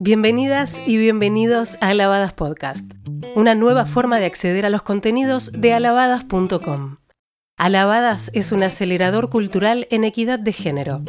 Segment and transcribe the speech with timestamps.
[0.00, 2.88] Bienvenidas y bienvenidos a Alabadas Podcast,
[3.34, 6.98] una nueva forma de acceder a los contenidos de alabadas.com.
[7.56, 11.02] Alabadas es un acelerador cultural en equidad de género.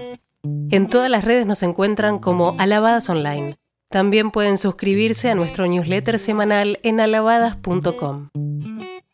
[0.72, 3.60] En todas las redes nos encuentran como Alabadas Online.
[3.92, 8.30] También pueden suscribirse a nuestro newsletter semanal en alabadas.com.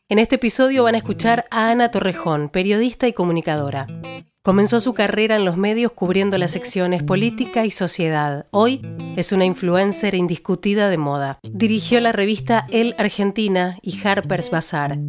[0.07, 3.88] En este episodio van a escuchar a Ana Torrejón, periodista y comunicadora.
[4.46, 8.46] Comenzó su carrera en los medios cubriendo las secciones política y sociedad.
[8.52, 8.79] Hoy
[9.18, 11.39] es una influencer indiscutida de moda.
[11.42, 15.00] Dirigió la revista El Argentina y Harper's Bazaar.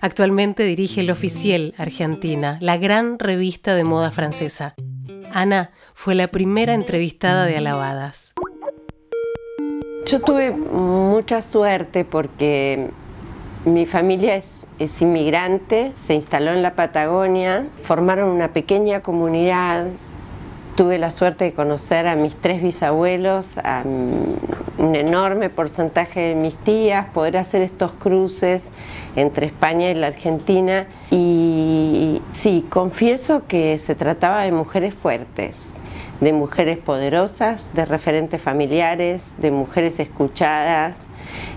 [0.00, 4.76] Actualmente dirige El Oficial Argentina, la gran revista de moda francesa.
[5.32, 8.32] Ana fue la primera entrevistada de Alabadas.
[10.06, 12.90] Yo tuve mucha suerte porque
[13.64, 14.66] mi familia es,
[15.00, 19.86] inmigrante, se instaló en la Patagonia, formaron una pequeña comunidad.
[20.74, 26.56] Tuve la suerte de conocer a mis tres bisabuelos, a un enorme porcentaje de mis
[26.56, 28.70] tías, poder hacer estos cruces
[29.16, 30.86] entre España y la Argentina.
[31.10, 35.70] Y sí, confieso que se trataba de mujeres fuertes,
[36.20, 41.08] de mujeres poderosas, de referentes familiares, de mujeres escuchadas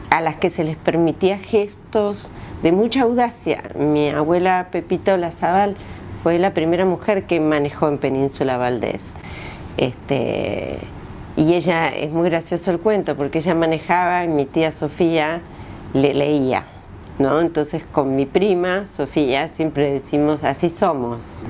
[0.10, 2.32] a las que se les permitía gestos
[2.64, 3.64] de mucha audacia.
[3.78, 5.76] Mi abuela Pepita Olazabal
[6.24, 9.14] fue la primera mujer que manejó en Península Valdés.
[9.78, 10.80] Este,
[11.36, 15.42] y ella, es muy gracioso el cuento, porque ella manejaba y mi tía Sofía
[15.94, 16.66] le leía.
[17.20, 17.42] ¿No?
[17.42, 21.48] Entonces con mi prima Sofía siempre decimos así somos,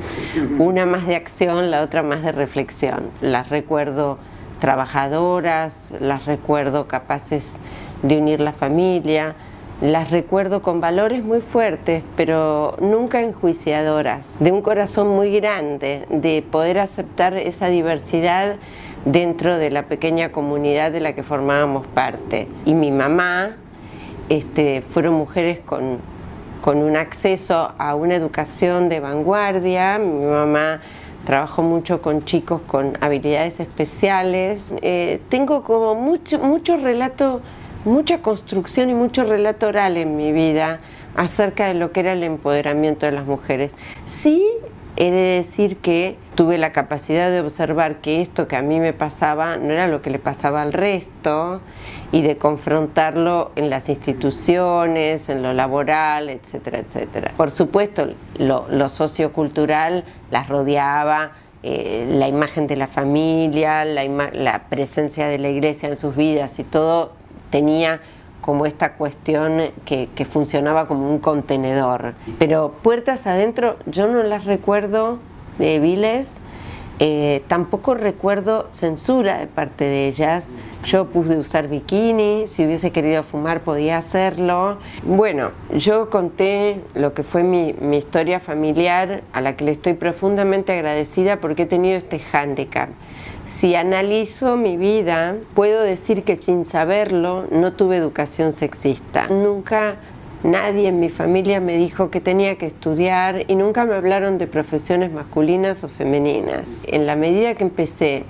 [0.59, 3.09] una más de acción, la otra más de reflexión.
[3.19, 4.17] Las recuerdo
[4.59, 7.57] trabajadoras, las recuerdo capaces
[8.01, 9.35] de unir la familia.
[9.81, 16.41] Las recuerdo con valores muy fuertes, pero nunca enjuiciadoras, de un corazón muy grande, de
[16.41, 18.55] poder aceptar esa diversidad
[19.05, 22.47] dentro de la pequeña comunidad de la que formábamos parte.
[22.65, 23.57] Y mi mamá
[24.29, 25.99] este, fueron mujeres con,
[26.61, 29.97] con un acceso a una educación de vanguardia.
[29.97, 30.81] Mi mamá
[31.25, 34.73] trabajó mucho con chicos con habilidades especiales.
[34.81, 37.41] Eh, tengo como mucho, mucho relato
[37.87, 40.79] mucha construcción y mucho relato oral en mi vida
[41.15, 43.73] acerca de lo que era el empoderamiento de las mujeres.
[44.05, 44.45] Sí
[44.97, 48.93] he de decir que tuve la capacidad de observar que esto que a mí me
[48.93, 51.61] pasaba no era lo que le pasaba al resto
[52.11, 57.31] y de confrontarlo en las instituciones, en lo laboral, etcétera, etcétera.
[57.37, 58.07] Por supuesto,
[58.39, 64.03] lo, sociocultural las rodeaba, eh, la imagen de la familia, la,
[64.33, 67.13] la presencia de la iglesia en sus vidas y todo
[67.49, 68.01] tenía
[68.41, 72.13] como esta cuestión que, funcionaba como un contenedor.
[72.39, 75.19] Pero puertas adentro yo no las recuerdo
[75.57, 76.39] débiles,
[76.99, 80.47] eh, tampoco recuerdo censura de parte de ellas.
[80.83, 84.77] Yo pude usar bikini, si hubiese querido fumar podía hacerlo.
[85.03, 89.93] Bueno, yo conté lo que fue mi, mi historia familiar, a la que le estoy
[89.93, 92.89] profundamente agradecida porque he tenido este hándicap
[93.47, 99.27] si analizo mi vida, puedo decir que sin saberlo no tuve educación sexista.
[99.29, 99.95] Nunca
[100.43, 104.47] nadie en mi familia me dijo que tenía que estudiar y nunca me hablaron de
[104.47, 106.83] profesiones masculinas o femeninas.
[106.87, 108.23] En la medida que empecé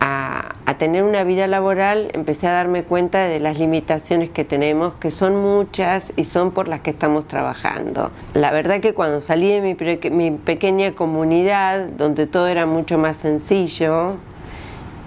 [0.00, 5.10] a, tener una vida laboral, empecé a darme cuenta de las limitaciones que tenemos, que
[5.10, 8.10] son muchas y son por las que estamos trabajando.
[8.32, 14.16] La verdad que cuando salí de mi, pequeña comunidad, donde todo era mucho más sencillo,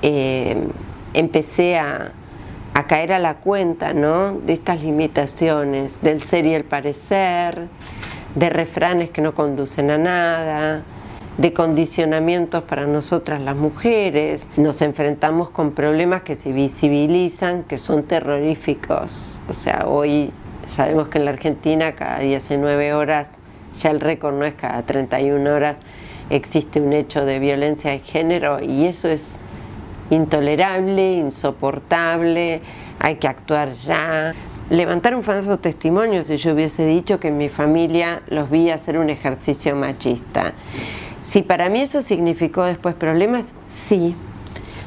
[0.03, 0.57] eh,
[1.16, 2.12] empecé a,
[2.73, 4.34] a caer a la cuenta ¿no?
[4.34, 7.67] de estas limitaciones, del ser y el parecer,
[8.35, 10.83] de refranes que no conducen a nada,
[11.38, 14.50] de condicionamientos para nosotras las mujeres.
[14.57, 19.39] Nos enfrentamos con problemas que se visibilizan, que son terroríficos.
[19.47, 20.31] O sea, hoy
[20.66, 23.38] sabemos que en la Argentina cada 19 horas,
[23.75, 25.78] ya el récord no es cada 31 horas,
[26.29, 29.39] existe un hecho de violencia de género y eso es
[30.13, 32.62] intolerable, insoportable,
[33.00, 34.33] hay que actuar ya.
[34.69, 38.98] Levantar un falso testimonio si yo hubiese dicho que en mi familia los vi hacer
[38.98, 40.54] un ejercicio machista.
[41.21, 44.15] Si para mí eso significó después problemas, sí.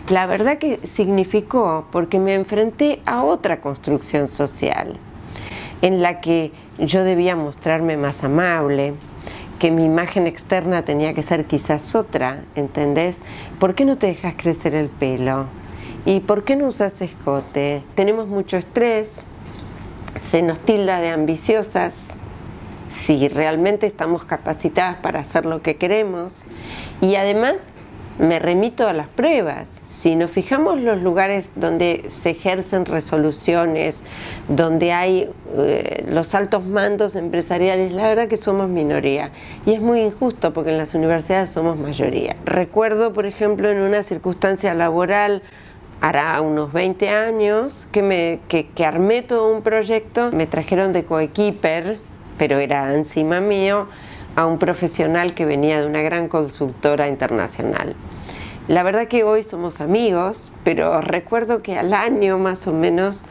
[0.08, 4.96] La verdad que significó porque me enfrenté a otra construcción social
[5.82, 8.94] en la que yo debía mostrarme más amable,
[9.58, 13.20] que mi imagen externa tenía que ser quizás otra, ¿entendés?
[13.58, 15.46] ¿Por qué no te dejas crecer el pelo?
[16.04, 17.82] ¿Y por qué no usas escote?
[17.94, 19.24] Tenemos mucho estrés,
[20.20, 22.16] se nos tilda de ambiciosas,
[22.88, 26.44] si realmente estamos capacitadas para hacer lo que queremos.
[27.00, 27.60] Y además
[28.18, 29.68] me remito a las pruebas.
[30.06, 34.04] Si nos fijamos los lugares donde se ejercen resoluciones,
[34.46, 39.32] donde hay eh, los altos mandos empresariales, la verdad que somos minoría.
[39.66, 42.36] Y es muy injusto porque en las universidades somos mayoría.
[42.44, 45.42] Recuerdo, por ejemplo, en una circunstancia laboral,
[46.00, 48.38] hará unos 20 años, que,
[48.76, 51.98] que armé todo un proyecto, me trajeron de coequiper,
[52.38, 53.88] pero era encima mío,
[54.36, 57.96] a un profesional que venía de una gran consultora internacional.
[58.68, 63.22] La verdad que hoy somos amigos, pero recuerdo que al año más o menos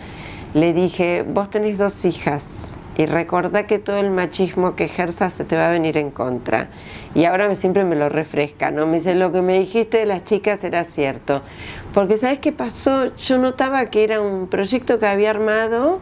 [0.53, 5.43] le dije, vos tenés dos hijas y recordá que todo el machismo que ejerzas se
[5.43, 6.69] te va a venir en contra.
[7.13, 8.87] Y ahora me, siempre me lo refresca, ¿no?
[8.87, 11.41] Me dice, lo que me dijiste de las chicas era cierto.
[11.93, 13.13] Porque ¿sabes qué pasó?
[13.17, 15.99] Yo notaba que era un proyecto que había armado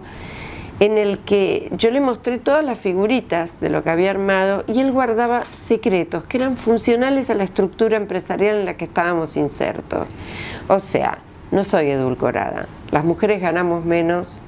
[0.79, 4.79] en el que yo le mostré todas las figuritas de lo que había armado y
[4.79, 10.07] él guardaba secretos que eran funcionales a la estructura empresarial en la que estábamos insertos.
[10.67, 11.19] O sea,
[11.51, 14.39] no soy edulcorada, las mujeres ganamos menos,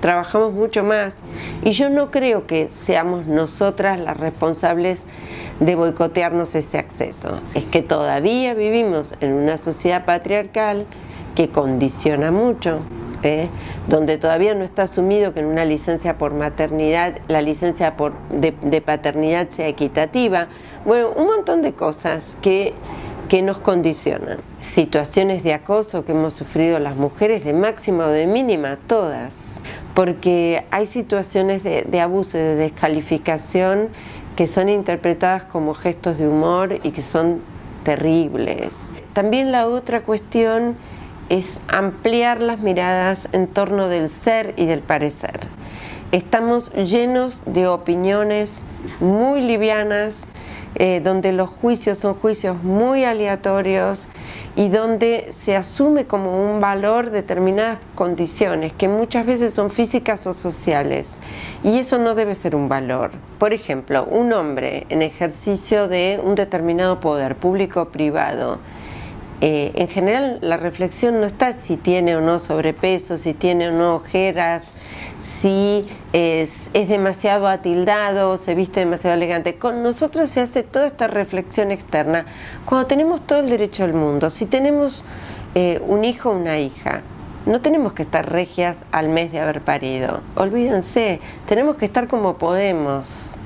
[0.00, 1.22] trabajamos mucho más
[1.62, 5.04] y yo no creo que seamos nosotras las responsables
[5.60, 7.40] de boicotearnos ese acceso.
[7.54, 10.86] Es que todavía vivimos en una sociedad patriarcal
[11.36, 12.80] que condiciona mucho
[13.22, 13.48] ¿eh?
[13.88, 18.80] donde todavía no está asumido que en una licencia por maternidad la licencia por, de,
[18.80, 20.48] paternidad sea equitativa.
[20.84, 22.74] Bueno, un montón de cosas que,
[23.28, 24.38] que nos condicionan.
[24.60, 29.60] Situaciones de acoso que hemos sufrido las mujeres, de máxima o de mínima, todas.
[29.94, 33.88] Porque hay situaciones de, de abuso y de descalificación
[34.36, 37.40] que son interpretadas como gestos de humor y que son
[37.84, 38.88] terribles.
[39.12, 40.76] También la otra cuestión
[41.32, 45.40] es ampliar las miradas en torno del ser y del parecer.
[46.12, 48.60] Estamos llenos de opiniones
[49.00, 50.24] muy livianas,
[50.74, 54.10] eh, donde los juicios son juicios muy aleatorios
[54.56, 60.34] y donde se asume como un valor determinadas condiciones que muchas veces son físicas o
[60.34, 61.18] sociales
[61.64, 63.10] y eso no debe ser un valor.
[63.38, 68.58] Por ejemplo, un hombre en ejercicio de un determinado poder público o privado
[69.44, 73.72] eh, en general la reflexión no está si tiene o no sobrepeso, si tiene o
[73.72, 74.62] no ojeras,
[75.18, 79.56] si es, demasiado atildado, se viste demasiado elegante.
[79.56, 82.24] Con nosotros se hace toda esta reflexión externa
[82.64, 84.30] cuando tenemos todo el derecho del mundo.
[84.30, 85.04] Si tenemos
[85.56, 87.02] eh, un hijo o una hija,
[87.44, 90.20] no tenemos que estar regias al mes de haber parido.
[90.36, 93.38] Olvídense, tenemos que estar como podemos.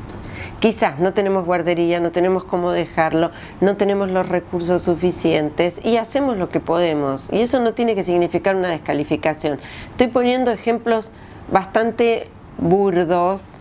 [0.60, 3.30] Quizás no tenemos guardería, no tenemos cómo dejarlo,
[3.60, 7.30] no tenemos los recursos suficientes y hacemos lo que podemos.
[7.30, 9.60] Y eso no tiene que significar una descalificación.
[9.90, 11.12] Estoy poniendo ejemplos
[11.52, 13.60] bastante burdos,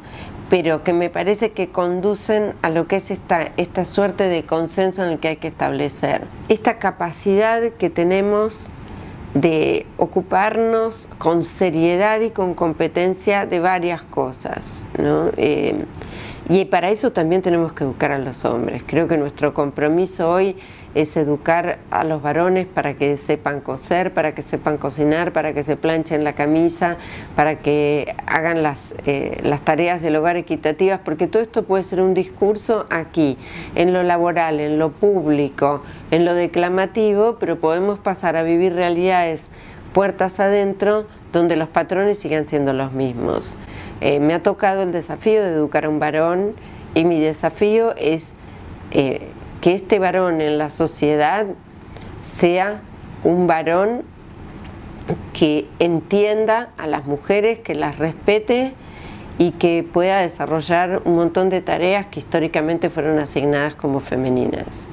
[0.50, 5.04] pero que me parece que conducen a lo que es esta, esta suerte de consenso
[5.04, 6.22] en el que hay que establecer.
[6.48, 8.70] Esta capacidad que tenemos
[9.34, 14.78] de ocuparnos con seriedad y con competencia de varias cosas.
[14.98, 15.30] ¿no?
[15.36, 15.84] Eh,
[16.48, 18.84] y para eso también tenemos que educar a los hombres.
[18.86, 20.56] Creo que nuestro compromiso hoy
[20.94, 25.64] es educar a los varones para que sepan coser, para que sepan cocinar, para que
[25.64, 26.98] se planchen la camisa,
[27.36, 32.00] para que hagan las, eh, las tareas del hogar equitativas, porque todo esto puede ser
[32.00, 33.38] un discurso aquí,
[33.74, 39.50] en lo laboral, en lo público, en lo declamativo, pero podemos pasar a vivir realidades
[39.94, 43.56] puertas adentro donde los patrones sigan siendo los mismos.
[44.02, 46.54] Eh, me ha tocado el desafío de educar a un varón
[46.96, 48.34] y mi desafío es
[48.92, 49.28] eh,
[49.62, 51.46] que este varón en la sociedad
[52.22, 52.82] sea
[53.24, 54.04] un varón
[55.34, 58.74] que entienda a las mujeres, que las respete
[59.38, 64.88] y que pueda desarrollar un montón de tareas que históricamente fueron asignadas como femeninas.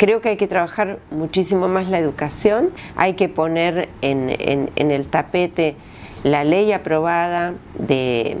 [0.00, 4.30] Creo que hay que trabajar muchísimo más la educación, hay que poner en
[4.76, 5.76] el tapete
[6.24, 8.34] la ley aprobada de,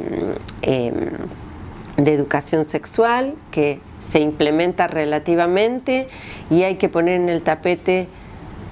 [1.98, 6.08] de educación sexual que se implementa relativamente
[6.48, 8.08] y hay que poner en el tapete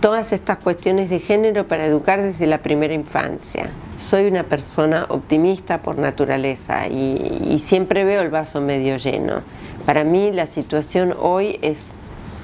[0.00, 3.68] todas estas cuestiones de género para educar desde la primera infancia.
[3.98, 9.42] Soy una persona optimista por naturaleza y, y siempre veo el vaso medio lleno.
[9.84, 11.92] Para mí la situación hoy es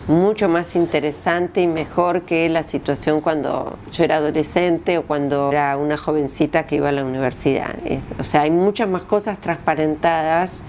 [0.09, 5.77] mucho más interesante y mejor que la situación cuando yo era adolescente o cuando era
[5.77, 7.75] una jovencita que iba a la universidad.
[8.19, 10.63] O sea, hay muchas más cosas transparentadas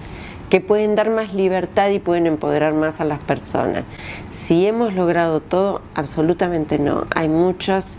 [0.48, 3.84] que pueden dar más libertad y pueden empoderar más a las personas.
[4.30, 7.06] Si hemos logrado todo, absolutamente no.
[7.14, 7.98] Hay muchas...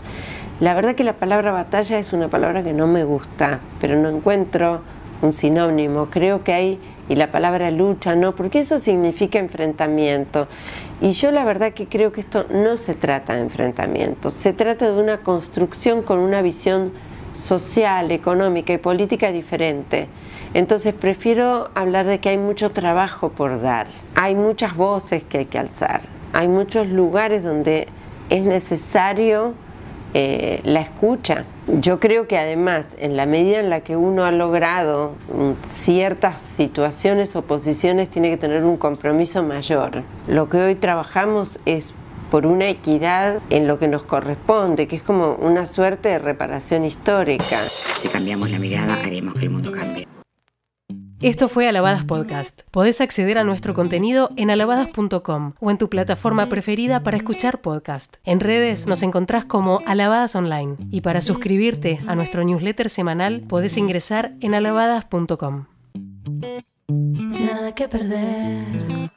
[0.60, 4.08] La verdad que la palabra batalla es una palabra que no me gusta, pero no
[4.08, 4.80] encuentro
[5.22, 6.06] un sinónimo.
[6.06, 10.48] Creo que hay, y la palabra lucha, no, porque eso significa enfrentamiento.
[11.00, 14.90] Y yo la verdad que creo que esto no se trata de enfrentamientos, se trata
[14.90, 16.92] de una construcción con una visión
[17.32, 20.08] social, económica y política diferente.
[20.54, 23.86] Entonces prefiero hablar de que hay mucho trabajo por dar,
[24.16, 26.02] hay muchas voces que hay que alzar,
[26.32, 27.86] hay muchos lugares donde
[28.28, 29.54] es necesario
[30.14, 31.44] eh, la escucha.
[31.66, 36.40] Yo creo que además, en la medida en la que uno ha logrado mm, ciertas
[36.40, 40.02] situaciones o posiciones, tiene que tener un compromiso mayor.
[40.26, 41.94] Lo que hoy trabajamos es
[42.30, 46.84] por una equidad en lo que nos corresponde, que es como una suerte de reparación
[46.84, 47.58] histórica.
[47.98, 50.06] Si cambiamos la mirada, haremos que el mundo cambie.
[51.20, 52.62] Esto fue Alabadas Podcast.
[52.70, 58.18] Podés acceder a nuestro contenido en alabadas.com o en tu plataforma preferida para escuchar podcast.
[58.24, 63.76] En redes nos encontrás como Alabadas Online y para suscribirte a nuestro newsletter semanal podés
[63.76, 65.66] ingresar en alabadas.com.
[66.88, 69.10] nada que perder.